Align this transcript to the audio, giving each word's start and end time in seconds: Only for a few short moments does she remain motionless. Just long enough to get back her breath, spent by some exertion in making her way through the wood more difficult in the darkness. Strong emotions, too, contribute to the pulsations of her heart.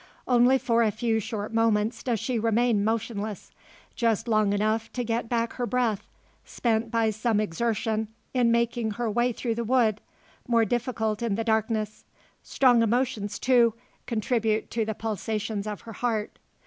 Only 0.27 0.57
for 0.57 0.81
a 0.81 0.89
few 0.89 1.19
short 1.19 1.53
moments 1.53 2.01
does 2.01 2.19
she 2.19 2.39
remain 2.39 2.83
motionless. 2.83 3.51
Just 3.93 4.27
long 4.27 4.51
enough 4.51 4.91
to 4.93 5.03
get 5.03 5.29
back 5.29 5.53
her 5.53 5.67
breath, 5.67 6.09
spent 6.43 6.89
by 6.89 7.11
some 7.11 7.39
exertion 7.39 8.07
in 8.33 8.51
making 8.51 8.89
her 8.93 9.11
way 9.11 9.31
through 9.31 9.53
the 9.53 9.63
wood 9.63 10.01
more 10.47 10.65
difficult 10.65 11.21
in 11.21 11.35
the 11.35 11.43
darkness. 11.43 12.03
Strong 12.41 12.81
emotions, 12.81 13.37
too, 13.37 13.75
contribute 14.07 14.71
to 14.71 14.85
the 14.85 14.95
pulsations 14.95 15.67
of 15.67 15.81
her 15.81 15.93
heart. 15.93 16.39